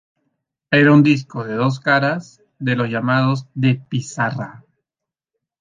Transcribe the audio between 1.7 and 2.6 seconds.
caras,